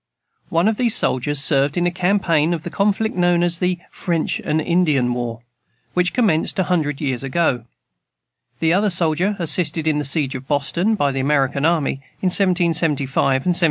[0.49, 4.39] One of these soldiers served in a campaign of the conflict known as the FRENCH
[4.43, 5.41] AND INDIAN WAR,
[5.93, 7.65] which commenced a hundred years ago;
[8.59, 13.15] the other soldier assisted in the siege of Boston, by the American army, in 1775
[13.15, 13.59] and 1776.